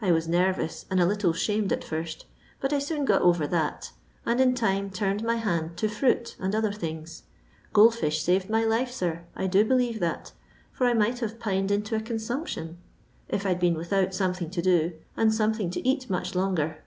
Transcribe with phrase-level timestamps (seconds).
[0.00, 2.26] I was nervous, and a little 'shamed at first,
[2.60, 3.90] but I soon got over that,
[4.24, 7.24] and in time turned my hand to fruit and other things.
[7.74, 10.30] Gfold fish saved my life, sir; I do believe that,
[10.70, 12.78] for I might have pined into a consumption
[13.28, 14.46] if I 'd been 80 LONDON LABOUR AND TUB LONDON POOR.
[14.46, 16.78] without lomethuig to do, and ■omething to eat much longer."